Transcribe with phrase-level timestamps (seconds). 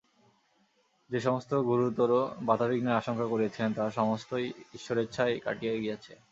[1.09, 2.11] যে সমস্ত গুরুতর
[2.41, 4.47] বাধাবিঘ্নের আশঙ্কা করিয়াছিলেন তাহা সমস্তই
[4.73, 6.13] ঈশ্বরেচ্ছায় কাটিয়া গিয়াছে।